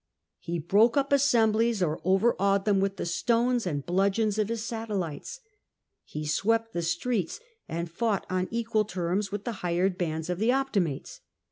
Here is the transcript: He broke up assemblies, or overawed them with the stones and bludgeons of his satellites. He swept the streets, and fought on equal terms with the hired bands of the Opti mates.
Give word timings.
He 0.39 0.57
broke 0.57 0.97
up 0.97 1.13
assemblies, 1.13 1.83
or 1.83 2.01
overawed 2.03 2.65
them 2.65 2.79
with 2.79 2.95
the 2.97 3.05
stones 3.05 3.67
and 3.67 3.85
bludgeons 3.85 4.39
of 4.39 4.49
his 4.49 4.65
satellites. 4.65 5.41
He 6.03 6.25
swept 6.25 6.73
the 6.73 6.81
streets, 6.81 7.39
and 7.69 7.87
fought 7.87 8.25
on 8.27 8.47
equal 8.49 8.83
terms 8.85 9.31
with 9.31 9.43
the 9.43 9.51
hired 9.61 9.99
bands 9.99 10.27
of 10.27 10.39
the 10.39 10.49
Opti 10.49 10.81
mates. 10.81 11.21